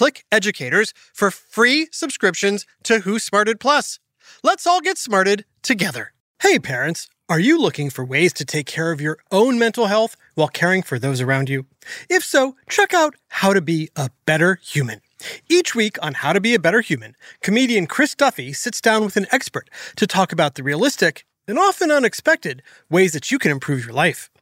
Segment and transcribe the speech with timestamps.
[0.00, 3.98] Click Educators for free subscriptions to Who Smarted Plus.
[4.42, 6.14] Let's all get smarted together.
[6.40, 10.16] Hey, parents, are you looking for ways to take care of your own mental health
[10.36, 11.66] while caring for those around you?
[12.08, 15.02] If so, check out How to Be a Better Human.
[15.50, 19.18] Each week on How to Be a Better Human, comedian Chris Duffy sits down with
[19.18, 23.84] an expert to talk about the realistic and often unexpected ways that you can improve
[23.84, 24.30] your life.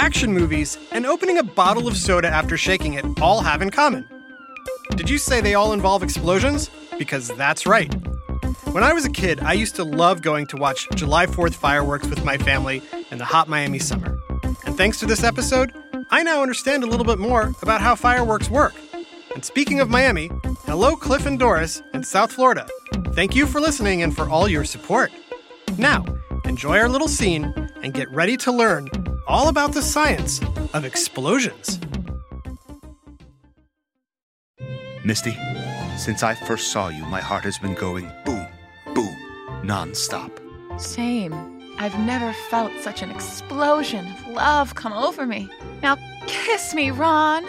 [0.00, 4.08] action movies, and opening a bottle of soda after shaking it all have in common?
[4.96, 6.70] Did you say they all involve explosions?
[6.98, 7.92] Because that's right.
[8.72, 12.08] When I was a kid, I used to love going to watch July 4th fireworks
[12.08, 14.18] with my family in the hot Miami summer.
[14.64, 15.70] And thanks to this episode,
[16.10, 18.72] I now understand a little bit more about how fireworks work.
[19.34, 20.30] And speaking of Miami,
[20.64, 22.66] hello, Cliff and Doris in South Florida.
[23.12, 25.12] Thank you for listening and for all your support.
[25.76, 26.06] Now,
[26.46, 28.88] enjoy our little scene and get ready to learn
[29.30, 30.40] all about the science
[30.74, 31.78] of explosions.
[35.04, 35.36] Misty,
[35.96, 38.46] since I first saw you, my heart has been going boom,
[38.92, 39.16] boom,
[39.62, 40.30] nonstop.
[40.80, 41.32] Same.
[41.78, 45.48] I've never felt such an explosion of love come over me.
[45.82, 47.44] Now kiss me, Ron.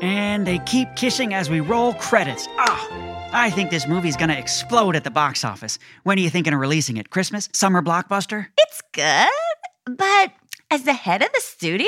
[0.00, 2.46] And they keep kissing as we roll credits.
[2.58, 2.88] Ah,
[3.32, 5.78] I think this movie's gonna explode at the box office.
[6.04, 7.10] When are you thinking of releasing it?
[7.10, 7.48] Christmas?
[7.52, 8.46] Summer blockbuster?
[8.68, 10.32] It's good, but
[10.70, 11.86] as the head of the studio,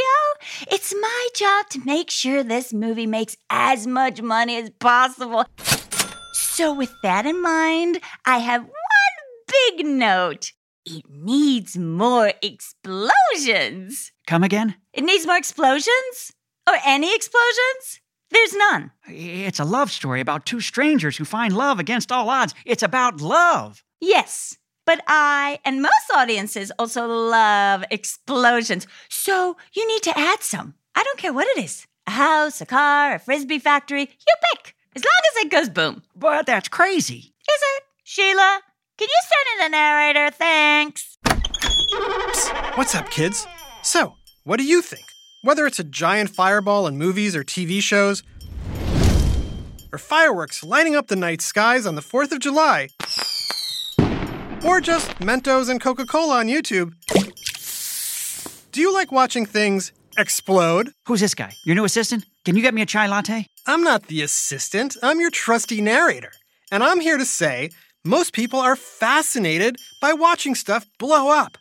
[0.70, 5.44] it's my job to make sure this movie makes as much money as possible.
[6.32, 8.72] So, with that in mind, I have one
[9.48, 10.52] big note.
[10.86, 14.12] It needs more explosions.
[14.26, 14.76] Come again?
[14.92, 16.32] It needs more explosions?
[16.68, 18.00] Or any explosions?
[18.30, 18.92] There's none.
[19.08, 22.54] It's a love story about two strangers who find love against all odds.
[22.64, 23.82] It's about love.
[24.00, 24.56] Yes,
[24.88, 28.86] but I and most audiences also love explosions.
[29.10, 30.72] So you need to add some.
[30.94, 34.00] I don't care what it is a house, a car, a frisbee factory.
[34.00, 34.74] You pick.
[34.96, 36.02] As long as it goes boom.
[36.16, 37.18] But that's crazy.
[37.18, 37.82] Is it?
[38.02, 38.60] Sheila,
[38.96, 40.30] can you send in the narrator?
[40.34, 41.18] Thanks.
[41.26, 43.46] Psst, what's up, kids?
[43.82, 45.04] So, what do you think?
[45.42, 48.22] Whether it's a giant fireball in movies or TV shows,
[49.92, 52.88] or fireworks lighting up the night skies on the 4th of July,
[54.64, 56.92] or just Mentos and Coca Cola on YouTube,
[58.72, 60.90] do you like watching things explode?
[61.06, 61.52] Who's this guy?
[61.64, 62.24] Your new assistant?
[62.44, 63.46] Can you get me a chai latte?
[63.66, 66.32] I'm not the assistant, I'm your trusty narrator.
[66.70, 67.70] And I'm here to say
[68.04, 71.58] most people are fascinated by watching stuff blow up.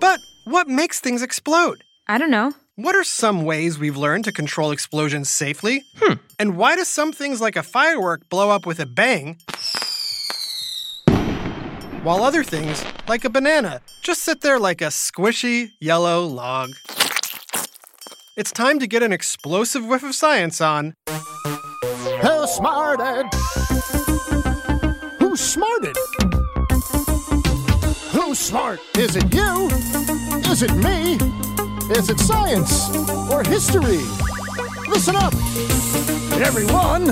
[0.00, 1.82] But what makes things explode?
[2.08, 2.52] I don't know.
[2.76, 5.82] What are some ways we've learned to control explosions safely?
[5.98, 6.14] Hmm.
[6.38, 9.38] And why do some things like a firework blow up with a bang,
[12.06, 16.70] while other things, like a banana, just sit there like a squishy yellow log?
[18.36, 20.94] It's time to get an explosive whiff of science on.
[21.08, 23.26] Who smarted?
[25.18, 25.96] Who smarted?
[28.12, 28.78] Who's smart?
[28.96, 29.66] Is it you?
[30.48, 31.14] Is it me?
[31.90, 32.88] Is it science
[33.32, 34.06] or history?
[34.88, 35.34] Listen up,
[36.40, 37.06] everyone.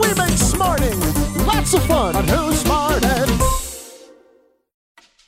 [0.00, 1.00] We make smarting
[1.44, 3.53] lots of fun on Who Smarted.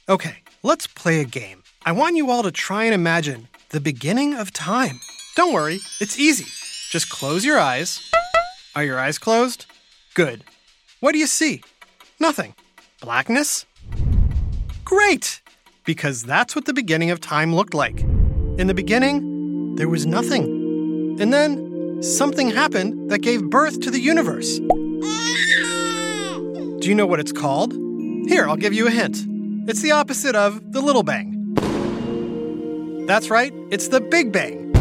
[0.09, 1.65] Okay, let's play a game.
[1.85, 5.01] I want you all to try and imagine the beginning of time.
[5.35, 6.47] Don't worry, it's easy.
[6.93, 8.09] Just close your eyes.
[8.77, 9.67] Are your eyes closed?
[10.15, 10.45] Good.
[11.01, 11.61] What do you see?
[12.21, 12.55] Nothing.
[13.01, 13.67] Blackness?
[14.85, 15.43] Great!
[15.85, 17.99] Because that's what the beginning of time looked like.
[17.99, 21.17] In the beginning, there was nothing.
[21.21, 24.61] And then something happened that gave birth to the universe.
[26.79, 27.73] Do you know what it's called?
[28.29, 29.27] Here, I'll give you a hint.
[29.69, 31.55] It's the opposite of the Little Bang.
[33.09, 34.73] That's right, it's the Big Bang.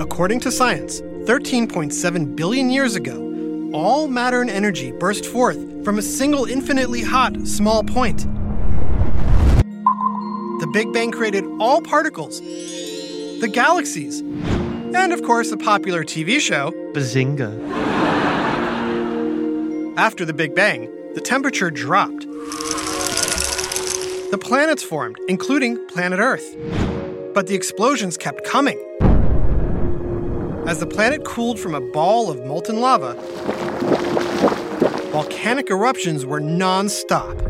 [0.00, 6.02] According to science, 13.7 billion years ago, all matter and energy burst forth from a
[6.02, 8.18] single infinitely hot small point.
[10.60, 16.70] The Big Bang created all particles, the galaxies, and of course, the popular TV show.
[16.92, 17.66] Bazinga.
[19.96, 22.27] After the Big Bang, the temperature dropped.
[24.30, 26.54] The planets formed, including planet Earth.
[27.32, 28.78] But the explosions kept coming.
[30.66, 33.14] As the planet cooled from a ball of molten lava,
[35.12, 37.40] volcanic eruptions were non stop.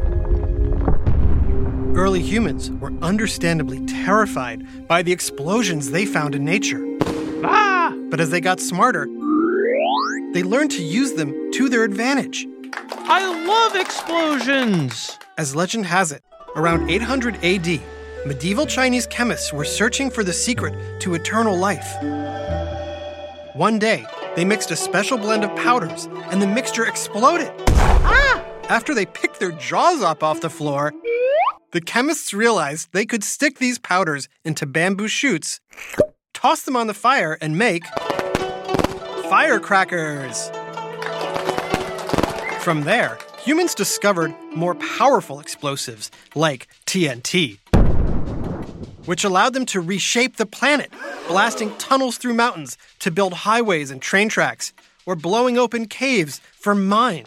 [1.96, 6.84] Early humans were understandably terrified by the explosions they found in nature.
[7.42, 7.92] Ah!
[8.08, 9.06] But as they got smarter,
[10.32, 12.46] they learned to use them to their advantage.
[12.72, 15.18] I love explosions!
[15.36, 16.22] As legend has it,
[16.58, 17.80] around 800 AD,
[18.26, 21.96] medieval Chinese chemists were searching for the secret to eternal life.
[23.54, 27.52] One day, they mixed a special blend of powders, and the mixture exploded.
[27.68, 28.44] Ah!
[28.68, 30.92] After they picked their jaws up off the floor,
[31.70, 35.60] the chemists realized they could stick these powders into bamboo shoots,
[36.34, 37.84] toss them on the fire, and make
[39.28, 40.50] firecrackers.
[42.62, 47.58] From there, humans discovered more powerful explosives like TNT,
[49.06, 50.92] which allowed them to reshape the planet,
[51.28, 54.72] blasting tunnels through mountains to build highways and train tracks,
[55.06, 57.26] or blowing open caves for mines.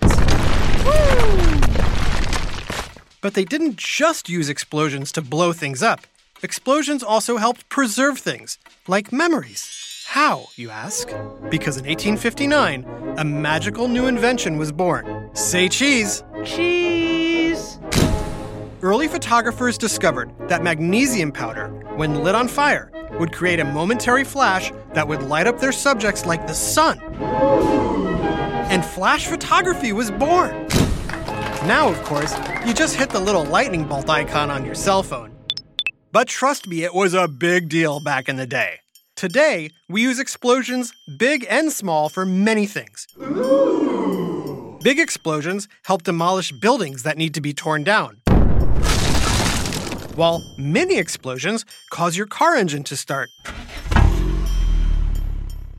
[3.22, 6.02] But they didn't just use explosions to blow things up.
[6.44, 8.57] Explosions also helped preserve things,
[8.88, 10.06] like memories.
[10.07, 11.07] How, you ask?
[11.50, 15.20] Because in 1859, a magical new invention was born.
[15.33, 16.24] Say cheese!
[16.44, 17.80] Cheese!
[18.81, 24.74] Early photographers discovered that magnesium powder, when lit on fire, would create a momentary flash
[24.94, 27.00] that would light up their subjects like the sun.
[28.69, 30.68] And flash photography was born.
[31.66, 32.36] Now, of course,
[32.66, 35.33] you just hit the little lightning bolt icon on your cell phone.
[36.12, 38.80] But trust me, it was a big deal back in the day.
[39.16, 43.07] Today, we use explosions, big and small, for many things.
[44.83, 48.19] Big explosions help demolish buildings that need to be torn down.
[50.16, 53.30] While mini explosions cause your car engine to start.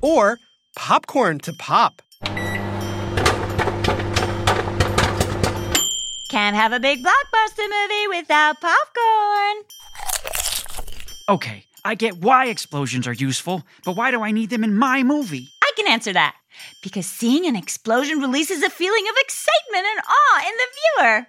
[0.00, 0.38] Or
[0.76, 2.00] popcorn to pop.
[6.30, 9.64] Can't have a big blockbuster movie without popcorn.
[11.28, 15.02] Okay, I get why explosions are useful, but why do I need them in my
[15.02, 15.48] movie?
[15.92, 16.36] I can answer that.
[16.82, 21.26] Because seeing an explosion releases a feeling of excitement and awe in the viewer.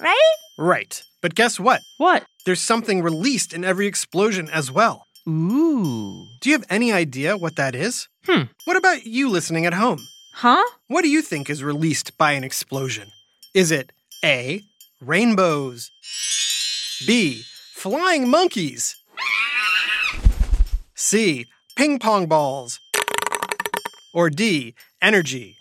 [0.00, 0.36] Right?
[0.58, 1.02] Right.
[1.20, 1.80] But guess what?
[1.98, 2.24] What?
[2.44, 5.06] There's something released in every explosion as well.
[5.28, 6.26] Ooh.
[6.40, 8.08] Do you have any idea what that is?
[8.26, 8.42] Hmm.
[8.66, 9.98] What about you listening at home?
[10.34, 10.64] Huh?
[10.88, 13.08] What do you think is released by an explosion?
[13.54, 13.92] Is it
[14.24, 14.62] A.
[15.00, 15.90] Rainbows,
[17.06, 17.42] B.
[17.72, 18.96] Flying monkeys,
[20.94, 21.46] C.
[21.76, 22.80] Ping pong balls,
[24.14, 24.74] or D.
[25.02, 25.58] Energy?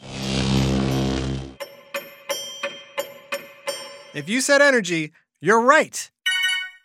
[4.13, 6.09] If you said energy, you're right.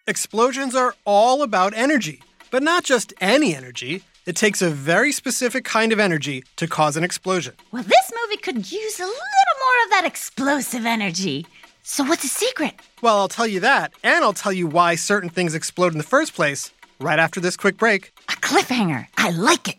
[0.06, 4.02] Explosions are all about energy, but not just any energy.
[4.25, 7.54] It takes a very specific kind of energy to cause an explosion.
[7.70, 11.46] Well, this movie could use a little more of that explosive energy.
[11.82, 12.75] So, what's the secret?
[13.00, 16.04] Well, I'll tell you that, and I'll tell you why certain things explode in the
[16.04, 18.12] first place right after this quick break.
[18.28, 19.06] A cliffhanger.
[19.16, 19.78] I like it.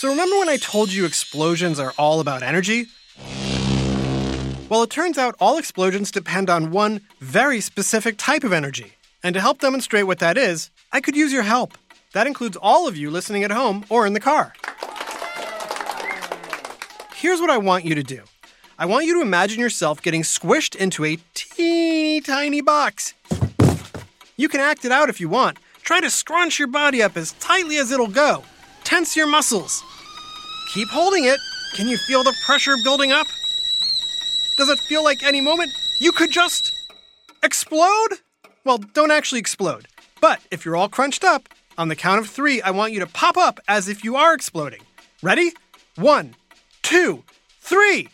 [0.00, 2.86] So remember when I told you explosions are all about energy?
[4.70, 8.94] Well, it turns out all explosions depend on one very specific type of energy.
[9.22, 11.76] And to help demonstrate what that is, I could use your help.
[12.14, 14.54] That includes all of you listening at home or in the car.
[17.14, 18.22] Here's what I want you to do
[18.78, 23.12] I want you to imagine yourself getting squished into a teeny tiny box.
[24.38, 25.58] You can act it out if you want.
[25.82, 28.44] Try to scrunch your body up as tightly as it'll go.
[28.82, 29.84] Tense your muscles.
[30.72, 31.40] Keep holding it.
[31.74, 33.26] Can you feel the pressure building up?
[34.56, 36.72] Does it feel like any moment you could just
[37.42, 38.18] explode?
[38.64, 39.88] Well, don't actually explode.
[40.20, 43.06] But if you're all crunched up, on the count of three, I want you to
[43.06, 44.82] pop up as if you are exploding.
[45.22, 45.54] Ready?
[45.96, 46.36] One,
[46.82, 47.24] two,
[47.60, 48.08] three.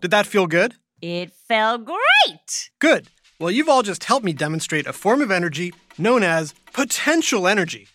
[0.00, 0.74] Did that feel good?
[1.00, 2.70] It felt great.
[2.80, 3.08] Good.
[3.38, 7.86] Well, you've all just helped me demonstrate a form of energy known as potential energy.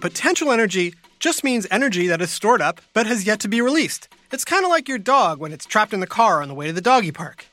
[0.00, 4.08] Potential energy just means energy that is stored up but has yet to be released.
[4.30, 6.68] It's kind of like your dog when it's trapped in the car on the way
[6.68, 7.46] to the doggy park.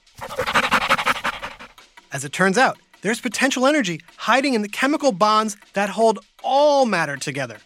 [2.14, 6.86] As it turns out, there's potential energy hiding in the chemical bonds that hold all
[6.86, 7.58] matter together.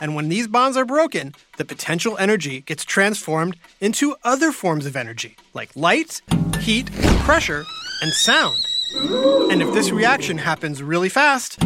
[0.00, 4.96] And when these bonds are broken, the potential energy gets transformed into other forms of
[4.96, 6.22] energy, like light,
[6.58, 6.90] heat,
[7.26, 7.64] pressure,
[8.00, 8.56] and sound.
[9.52, 11.62] And if this reaction happens really fast,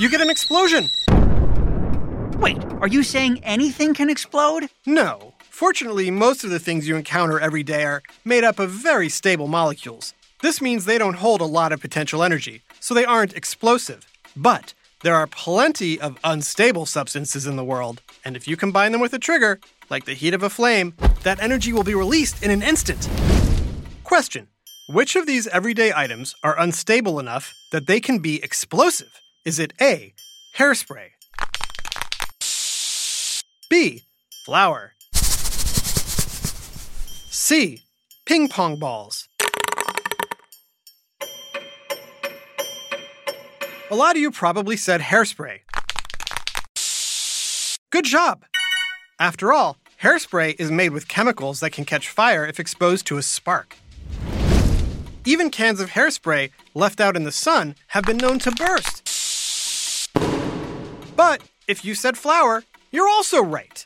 [0.00, 0.88] you get an explosion.
[2.44, 4.68] Wait, are you saying anything can explode?
[4.84, 5.32] No.
[5.48, 9.48] Fortunately, most of the things you encounter every day are made up of very stable
[9.48, 10.12] molecules.
[10.42, 14.06] This means they don't hold a lot of potential energy, so they aren't explosive.
[14.36, 19.00] But there are plenty of unstable substances in the world, and if you combine them
[19.00, 19.58] with a trigger,
[19.88, 23.08] like the heat of a flame, that energy will be released in an instant.
[24.04, 24.48] Question
[24.90, 29.18] Which of these everyday items are unstable enough that they can be explosive?
[29.46, 30.12] Is it A.
[30.58, 31.13] Hairspray?
[33.74, 34.04] B.
[34.44, 34.92] Flour?
[37.32, 37.82] C.
[38.24, 39.28] Ping pong balls?
[43.90, 45.62] A lot of you probably said hairspray.
[47.90, 48.44] Good job!
[49.18, 53.22] After all, hairspray is made with chemicals that can catch fire if exposed to a
[53.22, 53.74] spark.
[55.24, 59.02] Even cans of hairspray left out in the sun have been known to burst.
[61.16, 62.62] But if you said flour,
[62.94, 63.84] you're also right.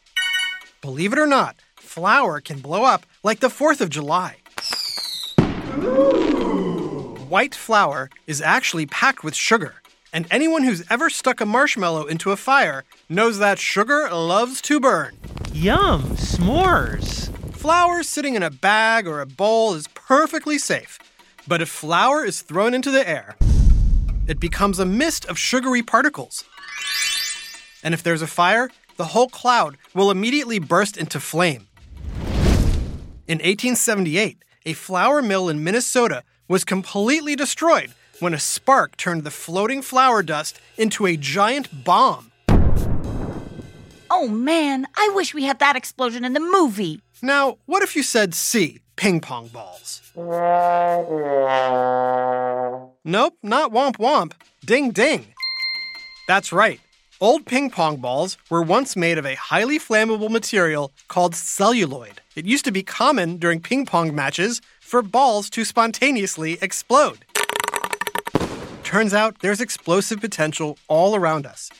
[0.82, 4.36] Believe it or not, flour can blow up like the 4th of July.
[7.28, 9.76] White flour is actually packed with sugar,
[10.12, 14.78] and anyone who's ever stuck a marshmallow into a fire knows that sugar loves to
[14.78, 15.16] burn.
[15.54, 17.30] Yum, s'mores.
[17.54, 20.98] Flour sitting in a bag or a bowl is perfectly safe,
[21.46, 23.36] but if flour is thrown into the air,
[24.26, 26.44] it becomes a mist of sugary particles.
[27.82, 31.68] And if there's a fire, the whole cloud will immediately burst into flame.
[33.26, 39.30] In 1878, a flour mill in Minnesota was completely destroyed when a spark turned the
[39.30, 42.32] floating flour dust into a giant bomb.
[44.10, 47.00] Oh man, I wish we had that explosion in the movie.
[47.22, 50.02] Now, what if you said C, ping pong balls?
[53.04, 54.32] Nope, not womp womp.
[54.64, 55.26] Ding ding.
[56.26, 56.80] That's right.
[57.20, 62.20] Old ping pong balls were once made of a highly flammable material called celluloid.
[62.36, 67.24] It used to be common during ping pong matches for balls to spontaneously explode.
[68.84, 71.70] Turns out there's explosive potential all around us.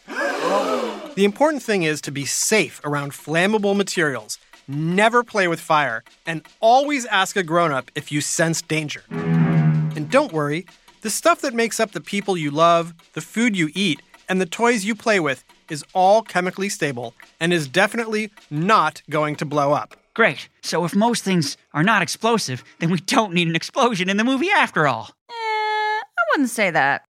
[1.14, 6.42] The important thing is to be safe around flammable materials, never play with fire, and
[6.58, 9.04] always ask a grown up if you sense danger.
[9.10, 10.66] And don't worry,
[11.02, 14.46] the stuff that makes up the people you love, the food you eat, and the
[14.46, 19.72] toys you play with is all chemically stable and is definitely not going to blow
[19.72, 19.96] up.
[20.14, 20.48] Great.
[20.62, 24.24] So if most things are not explosive, then we don't need an explosion in the
[24.24, 25.10] movie after all.
[25.30, 27.04] Eh, I wouldn't say that.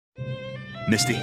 [0.88, 1.20] Misty,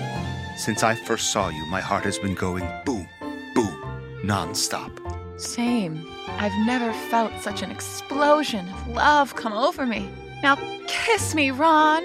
[0.57, 3.07] since I first saw you, my heart has been going boom,
[3.53, 4.91] boom, nonstop.
[5.39, 6.05] Same.
[6.37, 10.09] I've never felt such an explosion of love come over me.
[10.41, 10.55] Now
[10.87, 12.03] kiss me, Ron.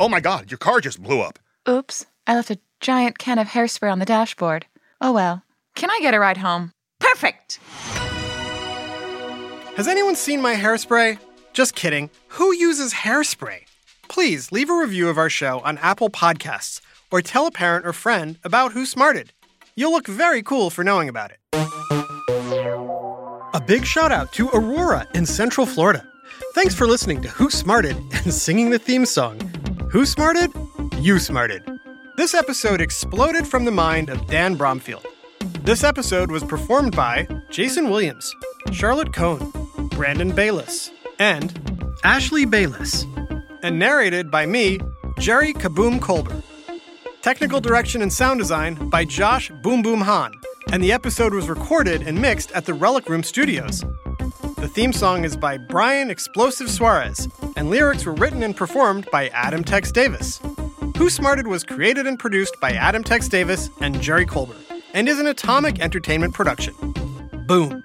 [0.00, 1.38] Oh my god, your car just blew up.
[1.68, 4.66] Oops, I left a giant can of hairspray on the dashboard.
[5.00, 5.42] Oh well.
[5.76, 6.72] Can I get a ride home?
[6.98, 7.60] Perfect.
[9.76, 11.18] Has anyone seen my hairspray?
[11.52, 12.10] Just kidding.
[12.28, 13.64] Who uses hairspray?
[14.08, 16.80] Please leave a review of our show on Apple Podcasts
[17.10, 19.32] or tell a parent or friend about Who Smarted.
[19.76, 21.38] You'll look very cool for knowing about it.
[23.54, 26.04] A big shout out to Aurora in Central Florida.
[26.54, 29.38] Thanks for listening to Who Smarted and singing the theme song.
[29.94, 30.50] Who smarted?
[30.98, 31.62] You smarted.
[32.16, 35.06] This episode exploded from the mind of Dan Bromfield.
[35.62, 38.34] This episode was performed by Jason Williams,
[38.72, 39.52] Charlotte Cohn,
[39.90, 43.06] Brandon Bayless, and Ashley Bayless,
[43.62, 44.80] and narrated by me,
[45.20, 46.42] Jerry Kaboom Colbert.
[47.22, 50.32] Technical direction and sound design by Josh Boom Boom Han,
[50.72, 53.84] and the episode was recorded and mixed at the Relic Room Studios.
[54.64, 59.28] The theme song is by Brian Explosive Suarez, and lyrics were written and performed by
[59.28, 60.40] Adam Tex Davis.
[60.96, 64.56] Who Smarted was created and produced by Adam Tex Davis and Jerry Colbert,
[64.94, 66.72] and is an Atomic Entertainment production.
[67.46, 67.83] Boom.